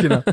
[0.00, 0.22] genau.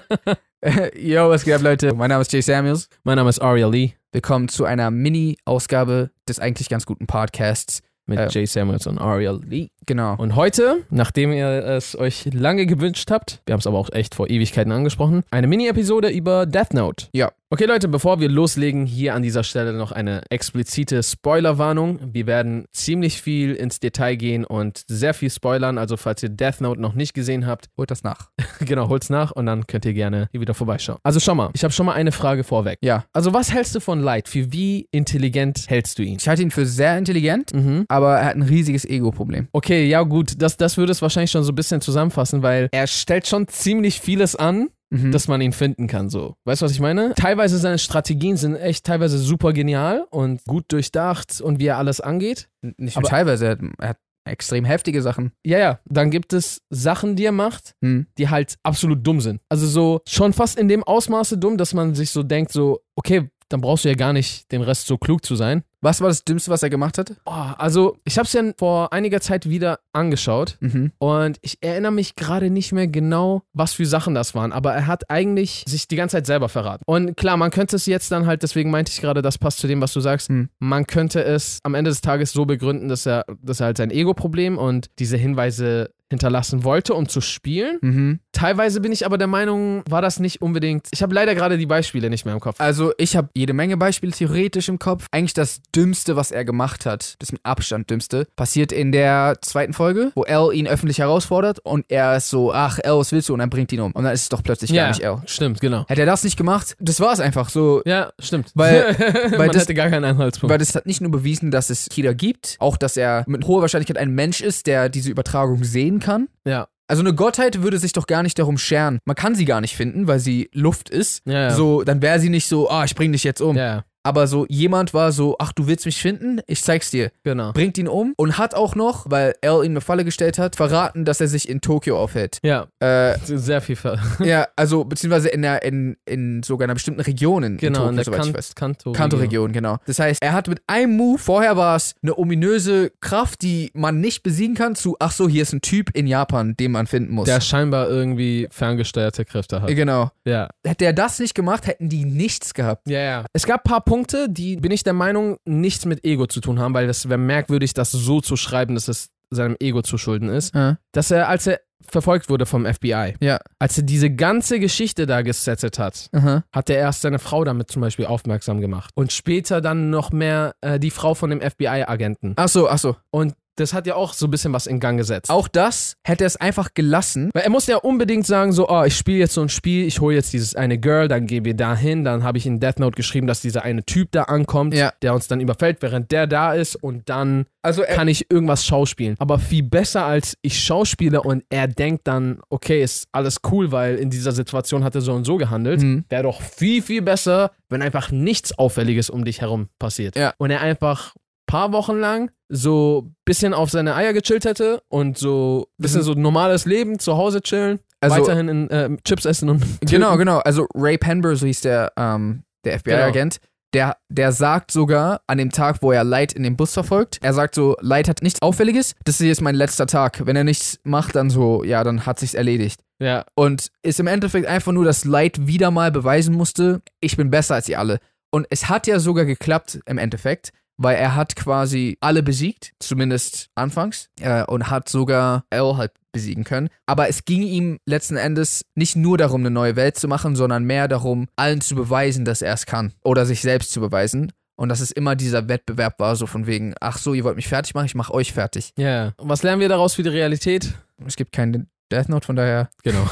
[0.59, 1.93] Äh, Yo, was geht ab, Leute?
[1.93, 2.89] Mein Name ist Jay Samuels.
[3.03, 7.83] Mein Name ist Aria Lee Willkommen zu einer Mini-Ausgabe des eigentlich ganz guten Podcasts.
[8.07, 8.27] mit Äh.
[8.29, 9.69] Jay Samuels und Aria Lee.
[9.87, 10.15] Genau.
[10.17, 14.13] Und heute, nachdem ihr es euch lange gewünscht habt, wir haben es aber auch echt
[14.13, 17.07] vor Ewigkeiten angesprochen, eine Mini-Episode über Death Note.
[17.13, 17.31] Ja.
[17.49, 21.99] Okay, Leute, bevor wir loslegen, hier an dieser Stelle noch eine explizite Spoilerwarnung.
[22.11, 25.77] Wir werden ziemlich viel ins Detail gehen und sehr viel spoilern.
[25.77, 28.31] Also, falls ihr Death Note noch nicht gesehen habt, Holt das nach.
[28.59, 30.99] genau, holt's nach und dann könnt ihr gerne hier wieder vorbeischauen.
[31.03, 32.79] Also, schau mal, ich habe schon mal eine Frage vorweg.
[32.81, 33.05] Ja.
[33.13, 34.27] Also, was hältst du von Light?
[34.27, 36.17] Für wie intelligent hältst du ihn?
[36.19, 37.85] Ich halte ihn für sehr intelligent, Mhm.
[37.87, 39.47] aber er hat ein riesiges Ego-Problem.
[39.53, 42.87] Okay, ja gut, das, das würde es wahrscheinlich schon so ein bisschen zusammenfassen, weil er
[42.87, 45.11] stellt schon ziemlich vieles an, Mhm.
[45.11, 46.35] dass man ihn finden kann, so.
[46.45, 47.13] Weißt du, was ich meine?
[47.15, 51.99] Teilweise seine Strategien sind echt teilweise super genial und gut durchdacht und wie er alles
[51.99, 52.47] angeht.
[52.61, 55.33] Nicht nur aber- teilweise, er hat, er hat extrem heftige Sachen.
[55.45, 58.07] Ja, ja, dann gibt es Sachen, die er macht, Hm.
[58.17, 59.41] die halt absolut dumm sind.
[59.49, 63.29] Also so schon fast in dem Ausmaße dumm, dass man sich so denkt, so, okay,
[63.49, 65.63] dann brauchst du ja gar nicht den Rest so klug zu sein.
[65.87, 67.13] Was war das Dümmste, was er gemacht hat?
[67.25, 70.91] Oh, also, ich habe es ja vor einiger Zeit wieder angeschaut Mhm.
[70.97, 74.85] Und ich erinnere mich gerade nicht mehr genau, was für Sachen das waren, aber er
[74.85, 76.83] hat eigentlich sich die ganze Zeit selber verraten.
[76.85, 79.67] Und klar, man könnte es jetzt dann halt, deswegen meinte ich gerade, das passt zu
[79.67, 80.49] dem, was du sagst, Hm.
[80.59, 83.89] man könnte es am Ende des Tages so begründen, dass er, dass er halt sein
[83.89, 87.77] Ego-Problem und diese Hinweise hinterlassen wollte, um zu spielen.
[87.81, 88.19] Mhm.
[88.31, 90.87] Teilweise bin ich aber der Meinung, war das nicht unbedingt.
[90.91, 92.59] Ich habe leider gerade die Beispiele nicht mehr im Kopf.
[92.59, 95.07] Also, ich habe jede Menge Beispiele theoretisch im Kopf.
[95.11, 99.73] Eigentlich das Dümmste, was er gemacht hat, das mit Abstand Dümmste, passiert in der zweiten
[99.73, 103.33] Folge, wo L ihn öffentlich herausfordert und er ist so, ach, L, was willst du?
[103.33, 103.91] Und dann bringt ihn um.
[103.91, 105.21] Und dann ist es doch plötzlich gar ja, nicht L.
[105.25, 105.85] stimmt, genau.
[105.87, 107.81] Hätte er das nicht gemacht, das war es einfach so.
[107.85, 108.51] Ja, stimmt.
[108.53, 108.95] Weil-
[109.31, 110.51] Man weil das- hätte gar keinen Anhaltspunkt.
[110.51, 113.61] Weil das hat nicht nur bewiesen, dass es Kira gibt, auch dass er mit hoher
[113.61, 116.27] Wahrscheinlichkeit ein Mensch ist, der diese Übertragung sehen kann.
[116.45, 118.99] ja, Also eine Gottheit würde sich doch gar nicht darum scheren.
[119.05, 121.21] Man kann sie gar nicht finden, weil sie Luft ist.
[121.25, 121.51] ja, ja.
[121.51, 123.55] So, dann wäre sie nicht so, ah, ich bring dich jetzt um.
[123.57, 126.39] ja, Aber so jemand war so, ach, du willst mich finden?
[126.47, 127.11] Ich zeig's dir.
[127.25, 127.51] genau.
[127.51, 131.03] Bringt ihn um und hat auch noch, weil L ihm eine Falle gestellt hat, verraten,
[131.03, 132.39] dass er sich in Tokio aufhält.
[132.41, 137.01] Ja, Äh, sehr viel Ver ja, also beziehungsweise in, der, in, in sogar einer bestimmten
[137.01, 138.55] Region in, Genau, in in Tokio, der soweit ich kan weiß.
[138.55, 138.91] Kanto.
[138.93, 139.77] Kanto-Region, genau.
[139.85, 143.99] Das heißt, er hat mit einem Move, vorher war es eine ominöse Kraft, die man
[143.99, 147.13] nicht besiegen kann, zu, ach so, hier ist ein Typ in Japan, den man finden
[147.13, 147.25] muss.
[147.25, 149.67] Der scheinbar irgendwie ferngesteuerte Kräfte hat.
[149.67, 150.11] Genau.
[150.23, 150.47] Ja.
[150.65, 152.87] Hätte er das nicht gemacht, hätten die nichts gehabt.
[152.87, 153.25] Ja, ja.
[153.33, 156.59] Es gab ein paar Punkte, die, bin ich der Meinung, nichts mit Ego zu tun
[156.59, 160.29] haben, weil das wäre merkwürdig, das so zu schreiben, dass es seinem Ego zu schulden
[160.29, 160.53] ist.
[160.55, 160.77] Ja.
[160.93, 161.59] Dass er, als er
[161.89, 163.39] verfolgt wurde vom FBI, Ja.
[163.59, 166.43] als er diese ganze Geschichte da gesetzt hat, Aha.
[166.51, 168.91] hat er erst seine Frau damit zum Beispiel aufmerksam gemacht.
[168.95, 172.33] Und später dann noch mehr äh, die Frau von dem FBI-Agenten.
[172.35, 172.95] Ach so, ach so.
[173.11, 175.29] Und das hat ja auch so ein bisschen was in Gang gesetzt.
[175.29, 177.29] Auch das hätte er es einfach gelassen.
[177.33, 179.99] Weil er muss ja unbedingt sagen, so, oh, ich spiele jetzt so ein Spiel, ich
[179.99, 182.79] hole jetzt dieses eine Girl, dann gehen wir da hin, dann habe ich in Death
[182.79, 184.93] Note geschrieben, dass dieser eine Typ da ankommt, Ja.
[185.01, 188.65] der uns dann überfällt, während der da ist und dann Also er, kann ich irgendwas
[188.65, 189.15] schauspielen.
[189.19, 193.95] Aber viel besser als ich schauspiele und er denkt dann, okay, ist alles cool, weil
[193.95, 195.81] in dieser Situation hat er so und so gehandelt.
[195.81, 196.05] Mhm.
[196.09, 200.15] Wäre doch viel, viel besser, wenn einfach nichts Auffälliges um dich herum passiert.
[200.15, 200.33] Ja.
[200.37, 201.15] Und er einfach
[201.47, 206.65] paar Wochen lang so bisschen auf seine Eier gechillt hätte und so bisschen so normales
[206.65, 210.19] Leben, zu Hause chillen, Also- weiterhin in, äh, Chips essen und Genau, töten.
[210.19, 210.37] genau.
[210.39, 213.37] Also Ray Penber, so hieß der, ähm, der FBI-Agent,
[213.73, 217.33] der, der sagt sogar an dem Tag, wo er Light in den Bus verfolgt, er
[217.33, 220.25] sagt so, Light hat nichts Auffälliges, das ist jetzt mein letzter Tag.
[220.25, 222.81] Wenn er nichts macht, dann so, ja, dann hat sich's erledigt.
[222.99, 227.29] Ja, Und ist im Endeffekt einfach nur, dass Light wieder mal beweisen musste, ich bin
[227.29, 227.99] besser als ihr alle.
[228.31, 233.49] Und es hat ja sogar geklappt im Endeffekt, weil er hat quasi alle besiegt, zumindest
[233.55, 236.69] anfangs, äh, und hat sogar L halt besiegen können.
[236.85, 240.63] Aber es ging ihm letzten Endes nicht nur darum, eine neue Welt zu machen, sondern
[240.63, 242.93] mehr darum, allen zu beweisen, dass er es kann.
[243.03, 244.31] Oder sich selbst zu beweisen.
[244.59, 247.47] Und dass es immer dieser Wettbewerb war, so von wegen, ach so, ihr wollt mich
[247.47, 248.73] fertig machen, ich mach euch fertig.
[248.77, 249.13] ja.
[249.17, 250.73] Und was lernen wir daraus für die Realität?
[251.05, 252.69] Es gibt keinen Death Note, von daher.
[252.83, 253.07] Genau.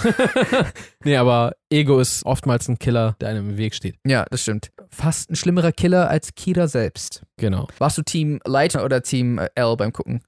[1.04, 3.96] nee, aber Ego ist oftmals ein Killer, der einem im Weg steht.
[4.06, 4.72] Ja, das stimmt.
[4.90, 7.24] Fast ein schlimmerer Killer als Kira selbst.
[7.38, 7.68] Genau.
[7.78, 10.22] Warst du Team Light oder Team äh, L beim Gucken?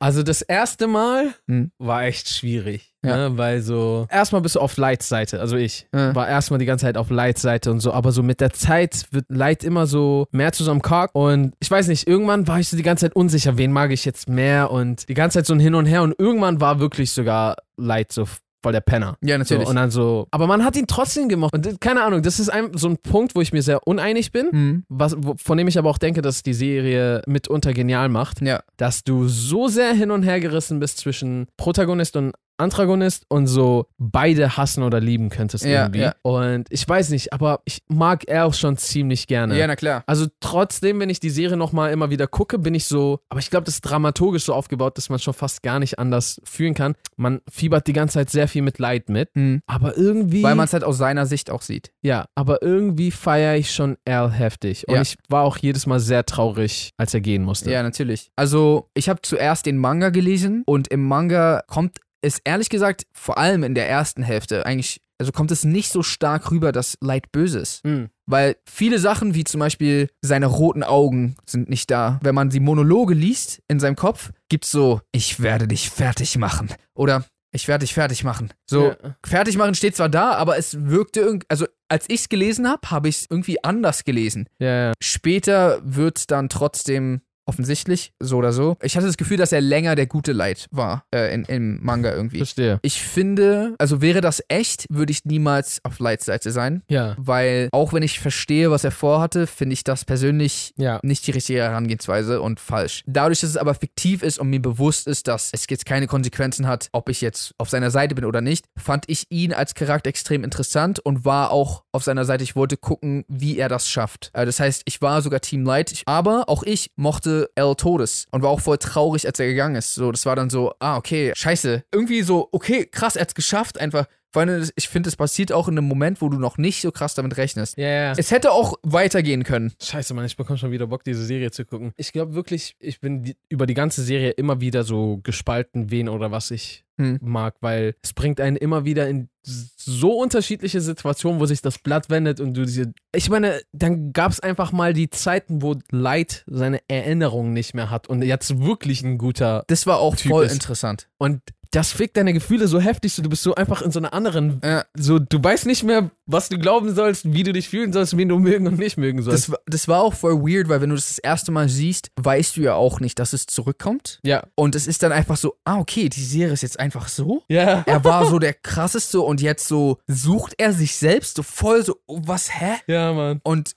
[0.00, 1.70] Also das erste Mal Hm.
[1.78, 2.92] war echt schwierig.
[3.06, 3.28] Ja.
[3.30, 3.38] Ne?
[3.38, 6.14] Weil so, erstmal bist du auf Lights Seite, also ich Ja.
[6.14, 9.06] war erstmal die ganze Zeit auf Lights Seite und so, aber so mit der Zeit
[9.10, 12.58] wird Light immer so mehr zu so einem Cock und ich weiß nicht, irgendwann war
[12.60, 15.46] ich so die ganze Zeit unsicher, wen mag ich jetzt mehr und die ganze Zeit
[15.46, 18.24] so ein Hin und Her und irgendwann war wirklich sogar Light so
[18.62, 19.16] voll der Penner.
[19.22, 21.54] Ja, So, und dann so, aber man hat ihn trotzdem gemocht.
[21.54, 24.50] Und keine Ahnung, das ist ein, so ein Punkt, wo ich mir sehr uneinig bin,
[24.50, 24.84] Hm.
[24.88, 28.60] was, wo, von dem ich aber auch denke, dass die Serie mitunter genial macht Ja.
[28.76, 33.86] dass du so sehr hin und her gerissen bist zwischen Protagonist und Antagonist und so
[33.98, 36.00] beide hassen oder lieben könntest Ja, irgendwie.
[36.00, 36.14] ja.
[36.22, 39.58] Und ich weiß nicht, aber ich mag er auch schon ziemlich gerne.
[39.58, 40.02] Ja, na klar.
[40.06, 43.50] Also trotzdem, wenn ich die Serie nochmal immer wieder gucke, bin ich so, aber ich
[43.50, 46.94] glaube, das ist dramaturgisch so aufgebaut, dass man schon fast gar nicht anders fühlen kann.
[47.16, 49.60] Man fiebert die ganze Zeit sehr viel mit Leid mit, Hm.
[49.66, 51.90] aber irgendwie, Weil man es halt aus seiner Sicht auch sieht.
[52.02, 54.88] ja, aber irgendwie feiere ich schon Al heftig.
[54.88, 55.02] Und Ja.
[55.02, 57.70] ich war auch jedes Mal sehr traurig, als er gehen musste.
[57.70, 58.30] Ja, natürlich.
[58.36, 63.38] Also, ich habe zuerst den Manga gelesen und im Manga kommt es ehrlich gesagt, vor
[63.38, 67.32] allem in der ersten Hälfte, eigentlich, also kommt es nicht so stark rüber, dass Light
[67.32, 67.84] böse ist.
[67.84, 68.08] Mhm.
[68.26, 72.18] Weil viele Sachen, wie zum Beispiel seine roten Augen, sind nicht da.
[72.22, 76.68] Wenn man die Monologe liest in seinem Kopf, gibt's so, ich werde dich fertig machen.
[76.94, 78.52] Oder ich werde dich fertig machen.
[78.68, 79.16] So, Ja.
[79.24, 82.90] fertig machen steht zwar da, aber es wirkte irgendwie, also als ich es gelesen habe,
[82.90, 84.48] habe ich es irgendwie anders gelesen.
[84.58, 84.92] Ja, ja.
[85.00, 88.76] Später wird dann trotzdem offensichtlich, so oder so.
[88.82, 92.12] Ich hatte das Gefühl, dass er länger der gute Light war äh, in, im Manga
[92.12, 92.38] irgendwie.
[92.38, 92.78] Verstehe.
[92.82, 96.82] Ich finde, also wäre das echt, würde ich niemals auf Lights Seite sein.
[96.88, 97.14] Ja.
[97.18, 101.00] Weil auch wenn ich verstehe, was er vorhatte, finde ich das persönlich Ja.
[101.02, 103.02] nicht die richtige Herangehensweise und falsch.
[103.06, 106.66] Dadurch, dass es aber fiktiv ist und mir bewusst ist, dass es jetzt keine Konsequenzen
[106.66, 110.08] hat, ob ich jetzt auf seiner Seite bin oder nicht, fand ich ihn als Charakter
[110.08, 112.44] extrem interessant und war auch auf seiner Seite.
[112.44, 114.30] Ich wollte gucken, wie er das schafft.
[114.34, 118.42] Äh, Das heißt, ich war sogar Team Light, aber auch ich mochte L Todes und
[118.42, 119.94] war auch voll traurig, als er gegangen ist.
[119.94, 121.84] So, das war dann so, ah, okay, scheiße.
[121.92, 124.06] Irgendwie so, okay, krass, er hat's geschafft, einfach.
[124.32, 126.92] Vor allem, ich finde, es passiert auch in einem Moment, wo du noch nicht so
[126.92, 127.76] krass damit rechnest.
[127.78, 128.12] Ja, ja.
[128.16, 129.72] Es hätte auch weitergehen können.
[129.82, 131.92] Scheiße, Mann, ich bekomme schon wieder Bock, diese Serie zu gucken.
[131.96, 136.08] Ich glaube wirklich, ich bin die, über die ganze Serie immer wieder so gespalten, wen
[136.08, 137.18] oder was ich Hm.
[137.20, 142.08] mag, weil es bringt einen immer wieder in so unterschiedliche Situationen, wo sich das Blatt
[142.08, 142.94] wendet und du diese.
[143.14, 147.90] Ich meine, dann gab es einfach mal die Zeiten, wo Light seine Erinnerungen nicht mehr
[147.90, 149.64] hat und jetzt wirklich ein guter.
[149.66, 150.54] Das war auch Typ voll ist.
[150.54, 151.08] interessant.
[151.18, 154.12] Und das fickt deine Gefühle so heftig, so du bist so einfach in so einer
[154.12, 154.60] anderen.
[154.64, 154.84] Ja.
[154.96, 158.28] So, du weißt nicht mehr, was du glauben sollst, wie du dich fühlen sollst, wen
[158.28, 159.44] du mögen und nicht mögen sollst.
[159.44, 162.10] Das, war- das war auch voll weird, weil wenn du das das erste Mal siehst,
[162.16, 164.20] weißt du ja auch nicht, dass es zurückkommt.
[164.22, 164.44] ja.
[164.54, 167.42] Und es ist dann einfach so, ah, okay, die Serie ist jetzt einfach so.
[167.48, 167.82] Ja.
[167.86, 171.96] Er war so der krasseste und jetzt so sucht er sich selbst so voll so,
[172.06, 172.74] oh, was, hä?
[172.86, 173.40] Ja, Mann.
[173.42, 173.72] Und,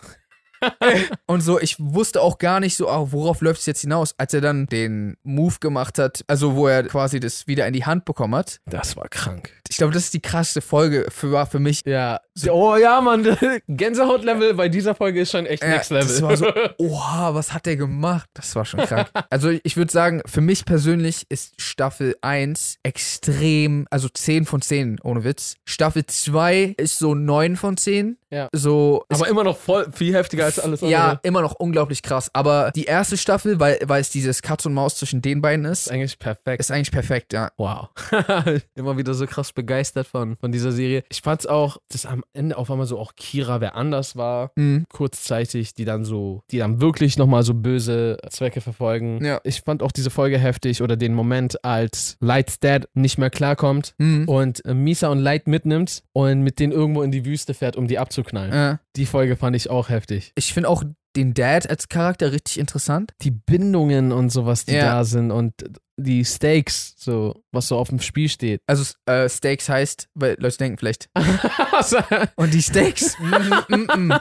[1.25, 4.33] und so, ich wusste auch gar nicht so, ah, worauf läuft es jetzt hinaus, als
[4.33, 8.05] er dann den Move gemacht hat, also wo er quasi das wieder in die Hand
[8.05, 8.59] bekommen hat.
[8.65, 9.51] Das war krank.
[9.69, 11.83] Ich glaube, das ist die krasseste Folge für, war für mich.
[11.85, 12.19] Ja.
[12.49, 13.23] Oh ja, Mann.
[13.67, 16.07] Gänsehaut-Level bei dieser Folge ist schon echt Ja, next level.
[16.07, 16.47] Das war so,
[16.77, 18.29] oha, was hat der gemacht?
[18.33, 19.09] Das war schon krank.
[19.29, 24.99] Also ich würde sagen, für mich persönlich ist Staffel 1 extrem, also 10 von 10,
[25.03, 25.55] ohne Witz.
[25.65, 28.17] Staffel 2 ist so 9 von 10.
[28.31, 28.47] Ja.
[28.53, 30.91] So, es- Aber immer noch voll viel heftiger als alles andere.
[30.91, 32.29] ja, immer noch unglaublich krass.
[32.33, 35.87] Aber die erste Staffel, weil, weil es dieses Katz und Maus zwischen den beiden ist,
[35.87, 36.59] Ist eigentlich perfekt.
[36.59, 37.49] ist eigentlich perfekt, ja.
[37.57, 37.89] Wow.
[38.75, 41.03] Immer wieder so krass begeistert von, von dieser Serie.
[41.09, 44.51] Ich fand's auch, dass am Ende auf einmal so auch Kira wer anders war.
[44.55, 44.85] Mhm.
[44.91, 49.23] Kurzzeitig, die dann so, die dann wirklich nochmal so böse Zwecke verfolgen.
[49.23, 49.41] Ja.
[49.43, 53.95] Ich fand auch diese Folge heftig oder den Moment, als Light's Dad nicht mehr klarkommt
[53.97, 54.27] Mhm.
[54.27, 57.87] und äh, Misa und Light mitnimmt und mit denen irgendwo in die Wüste fährt, um
[57.87, 58.53] die abzuknallen.
[58.53, 58.79] Ja.
[58.95, 60.31] Die Folge fand ich auch heftig.
[60.35, 60.83] Ich finde auch
[61.15, 63.13] den Dad als Charakter richtig interessant.
[63.21, 64.95] Die Bindungen und sowas, die Ja.
[64.97, 65.53] da sind und
[65.97, 68.61] die Stakes, so, was so auf dem Spiel steht.
[68.67, 71.09] Also äh, Stakes heißt, weil Leute denken vielleicht,
[72.35, 74.13] Und die Steaks, mm, mm, mm.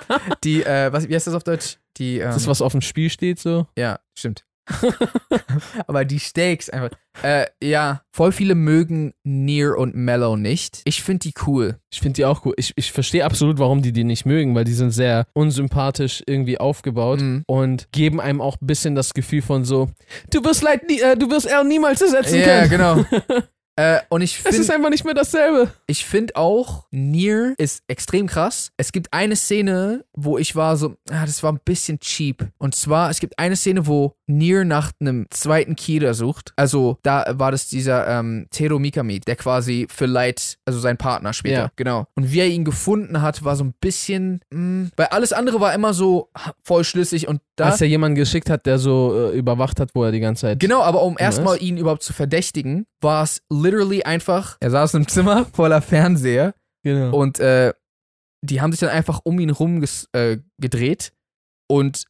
[0.45, 1.79] die, äh, was, wie heißt das auf Deutsch?
[1.99, 3.67] Die, ähm, das, was auf dem Spiel steht, so.
[3.77, 4.45] ja, stimmt.
[5.87, 6.91] Aber die Steaks einfach.
[7.23, 10.83] Äh, ja, voll viele mögen Near und Mellow nicht.
[10.85, 11.79] Ich finde die cool.
[11.93, 12.55] Ich finde die auch cool.
[12.57, 16.59] Ich, ich verstehe absolut, warum die die nicht mögen, weil die sind sehr unsympathisch irgendwie
[16.59, 17.43] aufgebaut Mhm.
[17.47, 19.91] und geben einem auch ein bisschen das Gefühl von so,
[20.31, 22.71] du wirst leid, nie, äh, du wirst R niemals ersetzen Ja, können.
[22.71, 23.05] genau.
[23.77, 25.73] äh, und ich Es ist finde einfach nicht mehr dasselbe.
[25.89, 28.71] ich find auch, Near ist extrem krass.
[28.77, 32.47] Es gibt eine Szene, wo ich war so, ah, das war ein bisschen cheap.
[32.59, 36.53] Und zwar, es gibt eine Szene, wo Near nach einem zweiten Kira sucht.
[36.57, 41.33] Also, da war das dieser ähm, Tero Mikami, der quasi für Light, also sein Partner
[41.33, 41.55] später.
[41.55, 41.73] Ja.
[41.77, 42.07] Genau.
[42.15, 45.75] Und wie er ihn gefunden hat, war so ein bisschen, mh, weil alles andere war
[45.75, 46.31] immer so
[46.63, 47.71] voll schlüssig und da.
[47.71, 50.61] Als er jemanden geschickt hat, der so äh, überwacht hat, wo er die ganze Zeit.
[50.61, 55.09] Genau, aber um erstmal ihn überhaupt zu verdächtigen, war es literally einfach, er saß im
[55.09, 57.17] Zimmer voller Fernseher genau.
[57.17, 57.73] und äh,
[58.43, 59.83] die haben sich dann einfach um ihn rum
[60.13, 61.13] äh, gedreht
[61.67, 62.05] und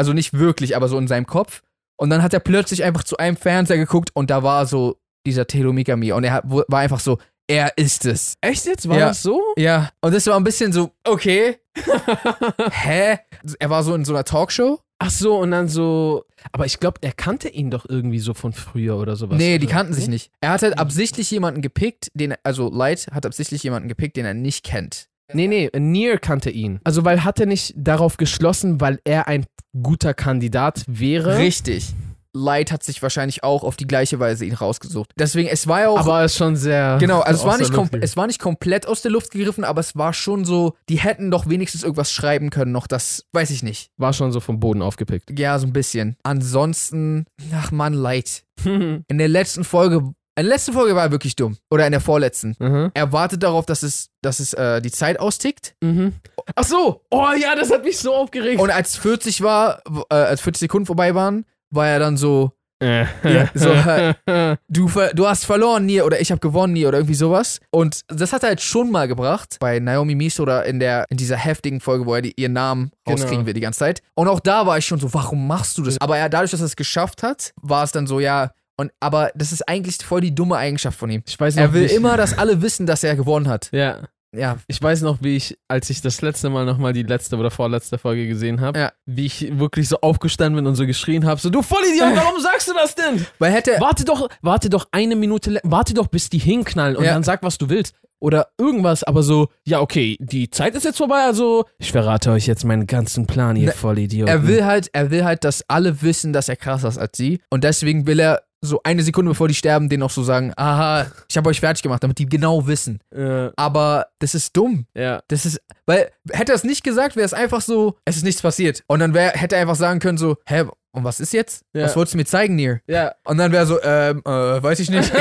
[0.00, 1.62] also nicht wirklich, aber so in seinem Kopf.
[1.96, 5.46] Und dann hat er plötzlich einfach zu einem Fernseher geguckt und da war so dieser
[5.46, 8.34] Telo Mikami und er hat, war einfach so, er ist es.
[8.40, 8.88] Echt jetzt?
[8.88, 9.08] War Ja.
[9.08, 9.40] das so?
[9.56, 11.58] Ja, und das war ein bisschen so, okay,
[12.72, 13.18] hä?
[13.58, 16.24] Er war so in so einer Talkshow Ach so, und dann so.
[16.52, 19.38] Aber ich glaube, er kannte ihn doch irgendwie so von früher oder sowas.
[19.38, 20.30] nee, die kannten sich nicht.
[20.42, 24.34] Er hat halt absichtlich jemanden gepickt, den, also Light hat absichtlich jemanden gepickt, den er
[24.34, 25.08] nicht kennt.
[25.34, 26.80] Nee, nee, Nier kannte ihn.
[26.84, 29.46] Also, weil hat er nicht darauf geschlossen, weil er ein
[29.82, 31.38] guter Kandidat wäre.
[31.38, 31.94] Richtig.
[32.32, 35.10] Light hat sich wahrscheinlich auch auf die gleiche Weise ihn rausgesucht.
[35.18, 35.98] Deswegen, es war ja auch.
[35.98, 36.96] Aber er ist schon sehr.
[37.00, 39.80] Genau, also es war, nicht kom- es war nicht komplett aus der Luft gegriffen, aber
[39.80, 43.64] es war schon so, die hätten doch wenigstens irgendwas schreiben können, noch das, weiß ich
[43.64, 43.90] nicht.
[43.96, 45.36] War schon so vom Boden aufgepickt.
[45.40, 46.16] Ja, so ein bisschen.
[46.22, 48.44] Ansonsten, ach man, Light.
[48.64, 51.56] In der letzten Folge, in der letzten Folge war er wirklich dumm.
[51.70, 52.56] Oder in der vorletzten.
[52.58, 52.90] mhm.
[52.94, 55.74] Er wartet darauf, dass es, dass es äh, die Zeit austickt.
[55.80, 56.14] Mhm.
[56.54, 57.02] Ach so.
[57.10, 58.60] Oh ja, das hat mich so aufgeregt.
[58.60, 63.06] Und als 40 war, äh, als 40 Sekunden vorbei waren, war er dann so, ja,
[63.54, 64.14] so, äh,
[64.68, 67.60] du, du hast verloren nie oder ich habe gewonnen nie oder irgendwie sowas.
[67.70, 71.18] Und das hat er halt schon mal gebracht bei Naomi Mies oder in der in
[71.18, 73.18] dieser heftigen Folge, wo er die, ihren Namen Genau.
[73.20, 74.00] rauskriegen will die ganze Zeit.
[74.14, 76.00] Und auch da war ich schon so, warum machst du das?
[76.00, 78.50] Aber er, dadurch, dass er es geschafft hat, war es dann so, ja.
[78.80, 81.22] Und aber das ist eigentlich voll die dumme Eigenschaft von ihm.
[81.26, 83.68] ich weiß noch, Er will immer, dass alle wissen, dass er gewonnen hat.
[83.72, 83.98] Ja.
[84.32, 87.50] Ja, Ich weiß noch, wie ich, als ich das letzte Mal nochmal die letzte oder
[87.50, 88.92] vorletzte Folge gesehen habe, Ja.
[89.04, 92.68] wie ich wirklich so aufgestanden bin und so geschrien habe: So, du Vollidiot, warum sagst
[92.68, 93.26] du das denn?
[93.40, 97.14] weil hätte Warte doch, warte doch eine Minute, warte doch, bis die hinknallen und Ja.
[97.14, 97.94] dann sag, was du willst.
[98.22, 102.46] Oder irgendwas, aber so, ja, okay, die Zeit ist jetzt vorbei, also ich verrate euch
[102.46, 104.28] jetzt meinen ganzen Plan, ihr Ne, Vollidioten.
[104.32, 107.40] Er will halt, er will halt, dass alle wissen, dass er krasser ist als sie.
[107.50, 111.06] Und deswegen will er so eine Sekunde bevor die sterben, denen auch so sagen, aha,
[111.28, 113.00] ich habe euch fertig gemacht, damit die genau wissen.
[113.14, 114.86] Äh, Aber das ist dumm.
[114.94, 115.22] ja.
[115.28, 118.42] Das ist, weil hätte er es nicht gesagt, wäre es einfach so, es ist nichts
[118.42, 118.82] passiert.
[118.86, 121.64] Und dann wär, hätte er einfach sagen können so, hä, und was ist jetzt?
[121.72, 121.84] Ja.
[121.84, 122.80] Was wolltest du mir zeigen, Nier?
[122.88, 123.14] Ja.
[123.24, 124.30] Und dann wäre so, ähm, äh,
[124.62, 125.10] weiß ich nicht.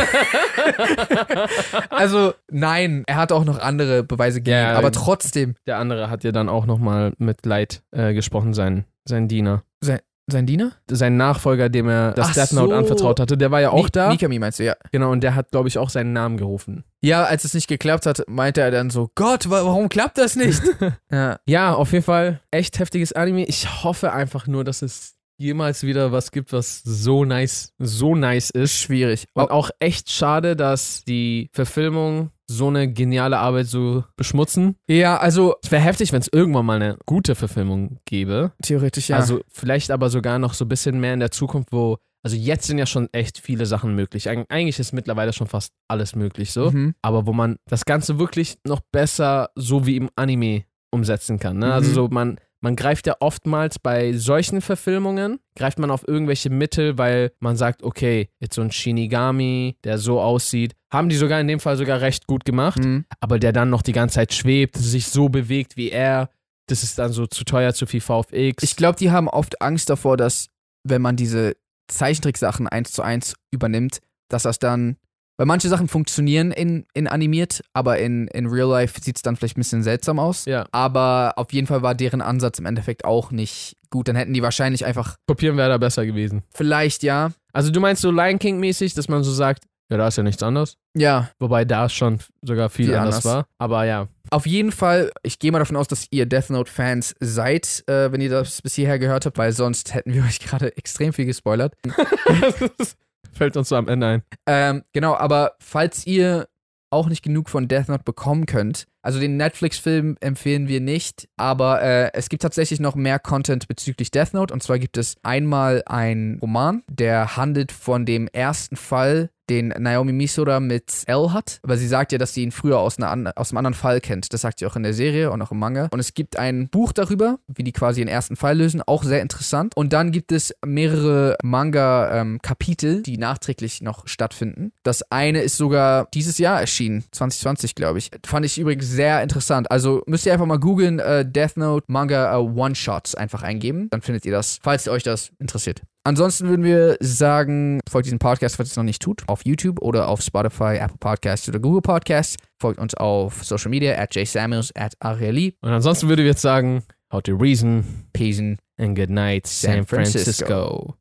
[1.89, 6.23] also, nein, er hat auch noch andere Beweise gegeben, Ja, aber trotzdem, Der andere hat
[6.23, 9.63] ja dann auch nochmal mit Leid äh, gesprochen, sein, sein Diener.
[9.81, 9.99] sein
[10.29, 10.71] Diener?
[10.89, 12.75] Sein Nachfolger, dem er das Ach Death Note so.
[12.77, 14.09] anvertraut hatte, der war ja auch Mi- da.
[14.09, 14.75] Mikami meinst du, ja.
[14.91, 16.83] Genau, und der hat, glaube ich, auch seinen Namen gerufen.
[17.01, 20.35] Ja, als es nicht geklappt hat, meinte er dann so, Gott, wa warum klappt das
[20.35, 20.61] nicht?
[21.11, 21.39] ja.
[21.47, 23.45] Ja, auf jeden Fall echt heftiges Anime.
[23.45, 28.49] Ich hoffe einfach nur, dass es jemals wieder was gibt, was so nice, so nice
[28.49, 28.75] ist.
[28.75, 29.25] Schwierig.
[29.33, 34.75] Und auch echt schade, dass die Verfilmung so eine geniale Arbeit so beschmutzen.
[34.89, 38.51] Ja, also Es wäre heftig, wenn es irgendwann mal eine gute Verfilmung gäbe.
[38.63, 39.17] theoretisch ja.
[39.17, 41.97] Also vielleicht aber sogar noch so ein bisschen mehr in der Zukunft, wo.
[42.23, 44.29] Also jetzt sind ja schon echt viele Sachen möglich.
[44.29, 46.71] Eig eigentlich ist mittlerweile schon fast alles möglich so.
[46.71, 46.95] Mhm.
[47.01, 51.59] Aber wo man das Ganze wirklich noch besser so wie im Anime umsetzen kann.
[51.59, 51.71] Ne?
[51.73, 51.93] Also Mhm.
[51.95, 52.39] so man.
[52.61, 57.83] Man greift ja oftmals bei solchen Verfilmungen, greift man auf irgendwelche Mittel, weil man sagt,
[57.83, 62.01] okay, jetzt so ein Shinigami, der so aussieht, haben die sogar in dem Fall sogar
[62.01, 63.05] recht gut gemacht, Mhm.
[63.21, 66.29] aber der dann noch die ganze Zeit schwebt, sich so bewegt wie er,
[66.67, 68.61] das ist dann so zu teuer, zu viel VFX.
[68.63, 70.49] Ich glaube, die haben oft Angst davor, dass,
[70.83, 71.55] wenn man diese
[71.87, 73.99] Zeichentricksachen eins zu eins übernimmt,
[74.29, 74.97] dass das dann.
[75.39, 79.37] Weil manche Sachen funktionieren in, in animiert, aber in, in Real Life sieht es dann
[79.37, 80.43] vielleicht ein bisschen seltsam aus.
[80.43, 84.09] ja, Aber auf jeden Fall war deren Ansatz im Endeffekt auch nicht gut.
[84.09, 86.43] Dann hätten die wahrscheinlich einfach, kopieren wäre da besser gewesen.
[86.53, 87.31] vielleicht ja.
[87.53, 90.23] Also du meinst so Lion King mäßig, dass man so sagt, ja, da ist ja
[90.23, 90.75] nichts anderes.
[90.93, 93.25] Ja, Wobei da schon sogar viel, Viel anders, anders.
[93.25, 93.45] war.
[93.59, 97.85] Aber ja, Auf jeden Fall, ich gehe mal davon aus, dass ihr Death Note-Fans seid,
[97.87, 101.13] äh, wenn ihr das bis hierher gehört habt, weil sonst hätten wir euch gerade extrem
[101.13, 101.73] viel gespoilert.
[103.31, 104.23] fällt uns so am Ende ein.
[104.45, 106.47] Ähm, genau, aber falls ihr
[106.91, 111.81] auch nicht genug von Death Note bekommen könnt, also den Netflix-Film empfehlen wir nicht, aber
[111.81, 114.53] äh, es gibt tatsächlich noch mehr Content bezüglich Death Note.
[114.53, 120.13] Und zwar gibt es einmal einen Roman, der handelt von dem ersten Fall, den Naomi
[120.13, 121.59] Misora mit L hat.
[121.63, 124.31] Aber sie sagt ja, dass sie ihn früher aus, einer, aus einem anderen Fall kennt.
[124.33, 125.89] Das sagt sie auch in der Serie und auch im Manga.
[125.91, 128.81] Und es gibt ein Buch darüber, wie die quasi den ersten Fall lösen.
[128.85, 129.75] Auch sehr interessant.
[129.75, 134.71] Und dann gibt es mehrere Manga-Kapitel, die nachträglich noch stattfinden.
[134.83, 138.11] Das eine ist sogar dieses Jahr erschienen, 2020, glaube ich.
[138.25, 139.71] Fand ich übrigens sehr interessant.
[139.71, 143.89] Also müsst ihr einfach mal googeln, äh, Death Note Manga äh, One-Shots einfach eingeben.
[143.89, 145.81] Dann findet ihr das, falls euch das interessiert.
[146.09, 149.79] Ansonsten würden wir sagen, folgt diesem Podcast, falls ihr es noch nicht tut, auf YouTube
[149.79, 152.35] oder auf Spotify, Apple Podcasts oder Google Podcasts.
[152.59, 156.81] Folgt uns auf Social Media, at jsamuels, at Arieli, Und ansonsten würde ich jetzt sagen,
[157.13, 158.57] how to reason Peace and
[158.95, 160.47] good night, San, San Francisco.
[160.47, 160.99] Francisco.